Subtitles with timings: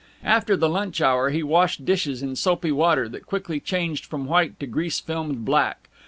[0.23, 4.59] After the lunch hour he washed dishes in soapy water that quickly changed from white
[4.59, 5.89] to grease filmed black.